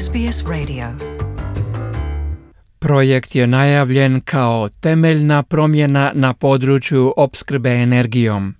[0.00, 0.84] SBS Radio.
[2.78, 8.54] Projekt je najavljen kao temeljna promjena na području opskrbe energijom.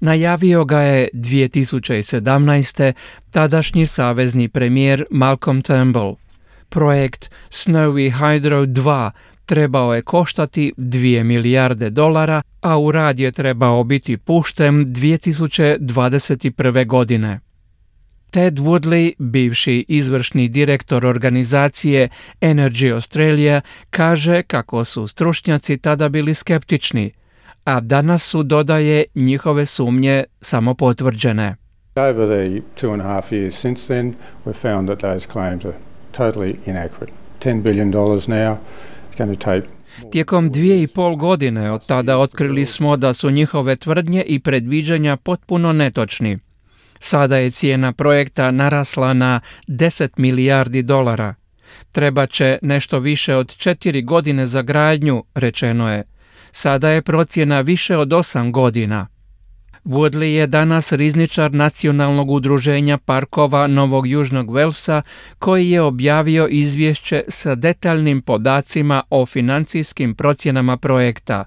[0.00, 2.92] Najavio ga je 2017.
[3.30, 6.16] tadašnji savezni premijer Malcolm Turnbull.
[6.68, 9.10] Projekt Snowy Hydro 2
[9.46, 16.86] trebao je koštati 2 milijarde dolara, a u rad je trebao biti pušten 2021.
[16.86, 17.43] godine.
[18.34, 22.08] Ted Woodley, bivši izvršni direktor organizacije
[22.40, 23.60] Energy Australia,
[23.90, 27.12] kaže kako su stručnjaci tada bili skeptični,
[27.64, 31.56] a danas su, dodaje, njihove sumnje samo potvrđene.
[31.96, 34.14] Over the two and a half years since then,
[34.46, 35.76] we've found that those claims are
[36.12, 37.12] totally inaccurate.
[37.40, 38.56] $10 billion now,
[39.10, 39.66] it's going to take
[40.12, 45.16] Tijekom dvije i pol godine od tada otkrili smo da su njihove tvrdnje i predviđanja
[45.16, 46.38] potpuno netočni.
[47.04, 51.34] Sada je cijena projekta narasla na 10 milijardi dolara.
[51.92, 56.02] Treba će nešto više od četiri godine za gradnju, rečeno je.
[56.52, 59.06] Sada je procjena više od osam godina.
[59.84, 65.02] Woodley je danas rizničar Nacionalnog udruženja parkova Novog Južnog Velsa
[65.38, 71.44] koji je objavio izvješće sa detaljnim podacima o financijskim procjenama projekta,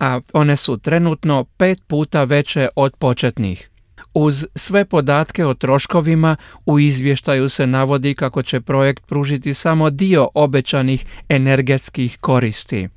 [0.00, 3.70] a one su trenutno pet puta veće od početnih.
[4.14, 10.28] Uz sve podatke o troškovima u izvještaju se navodi kako će projekt pružiti samo dio
[10.34, 12.88] obećanih energetskih koristi.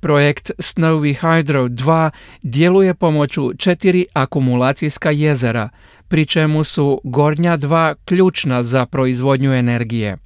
[0.00, 2.10] Projekt Snowy Hydro 2
[2.42, 5.68] djeluje pomoću četiri akumulacijska jezera,
[6.08, 10.16] pri čemu su gornja dva ključna za proizvodnju energije.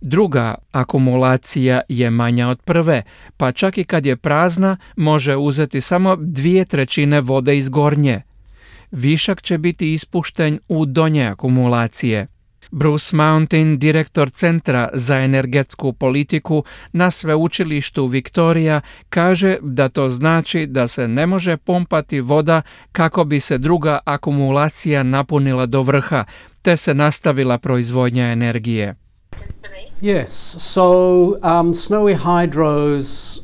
[0.00, 3.02] Druga akumulacija je manja od prve,
[3.36, 8.22] pa čak i kad je prazna može uzeti samo dvije trećine vode iz gornje.
[8.94, 12.26] Višak će biti ispušten u donje akumulacije.
[12.70, 20.86] Bruce Mountain, direktor Centra za energetsku politiku na sveučilištu Viktorija, kaže da to znači da
[20.86, 22.62] se ne može pumpati voda
[22.92, 26.24] kako bi se druga akumulacija napunila do vrha,
[26.62, 28.94] te se nastavila proizvodnja energije.
[30.02, 30.90] Yes, so
[31.42, 33.43] um, Snowy Hydro's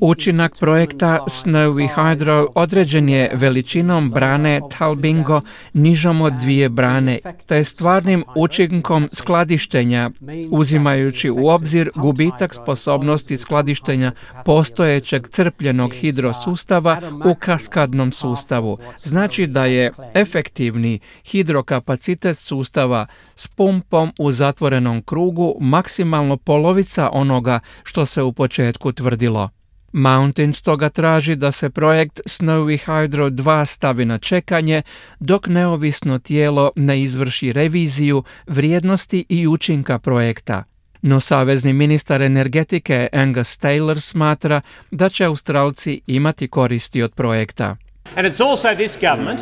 [0.00, 5.40] Učinak projekta Snowy Hydro određen je veličinom brane Talbingo
[5.72, 10.10] nižom od dvije brane, te stvarnim učinkom skladištenja,
[10.50, 14.12] uzimajući u obzir gubitak sposobnosti skladištenja
[14.44, 18.78] postojećeg crpljenog hidrosustava u kaskadnom sustavu.
[18.96, 23.06] Znači da je efektivni hidrokapacitet sustava
[23.38, 29.48] s pumpom u zatvorenom krugu maksimalno polovica onoga što se u početku tvrdilo.
[29.92, 34.82] Mountain stoga traži da se projekt Snowy Hydro 2 stavi na čekanje
[35.20, 40.64] dok neovisno tijelo ne izvrši reviziju vrijednosti i učinka projekta.
[41.02, 44.60] No savezni ministar energetike Angus Taylor smatra
[44.90, 47.76] da će Australci imati koristi od projekta.
[48.16, 49.40] And it's also this government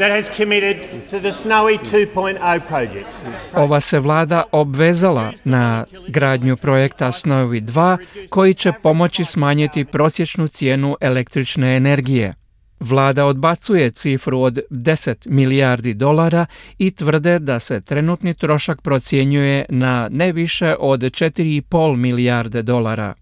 [0.00, 0.76] that has committed
[1.10, 3.24] to the Snowy 2.0 projects.
[3.54, 7.98] Ova se vlada obvezala na gradnju projekta Snowy 2
[8.30, 12.34] koji će pomoći smanjiti prosječnu cijenu električne energije.
[12.80, 16.46] Vlada odbacuje cifru od 10 milijardi dolara
[16.78, 23.14] i tvrde da se trenutni trošak procjenjuje na ne više od 4,5 milijarde dolara.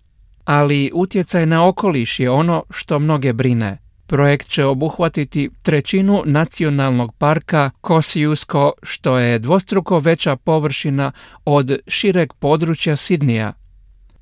[0.45, 3.88] Ali utjecaj na okoliš je ono što mnoge brine.
[4.09, 11.13] Projekt će obuhvatiti trećinu nacionalnog parka Kosciusko, što je dvostruko veća površina
[11.45, 13.53] od šireg područja Sidnija.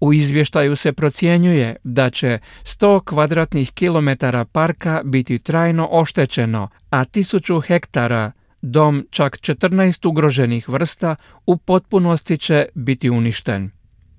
[0.01, 7.67] U izvještaju se procjenjuje da će 100 kvadratnih kilometara parka biti trajno oštećeno, a 1000
[7.67, 8.33] hektara,
[8.63, 11.17] dom čak 14 ugroženih vrsta,
[11.47, 13.76] u potpunosti će biti uništen.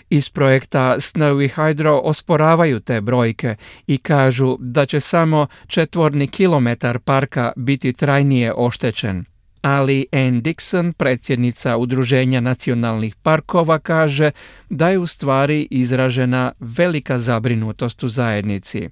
[0.09, 3.55] Iz projekta Snowy Hydro osporavaju te brojke
[3.87, 9.25] i kažu da će samo četvorni kilometar parka biti trajnije oštećen.
[9.61, 14.31] Ali Ann Dixon, predsjednica Udruženja nacionalnih parkova, kaže
[14.69, 18.89] da je u stvari izražena velika zabrinutost u zajednici.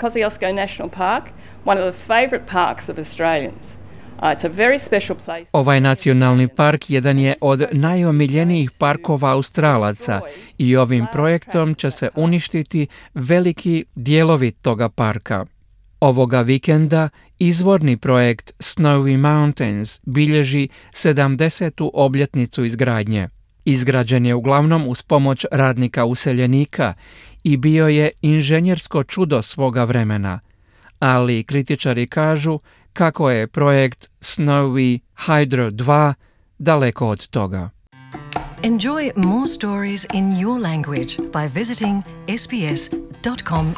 [0.00, 1.24] Kosciuszko National Park,
[1.64, 3.83] one of the favorite parks of Australians.
[4.18, 10.20] Uh, ovaj nacionalni park jedan je od najomiljenijih parkova Australaca
[10.58, 15.46] i ovim projektom će se uništiti veliki dijelovi toga parka.
[16.00, 17.08] Ovoga vikenda
[17.38, 21.90] izvorni projekt Snowy Mountains bilježi 70.
[21.94, 23.28] obljetnicu izgradnje.
[23.64, 26.94] Izgrađen je uglavnom uz pomoć radnika useljenika
[27.44, 30.40] i bio je inženjersko čudo svoga vremena.
[31.04, 32.58] Ali kritičari kažu
[32.92, 36.14] kako je projekt Snowy Hydro 2
[36.58, 37.70] daleko od toga.
[38.62, 43.74] Enjoy more stories in your language by visiting sbs.com.au.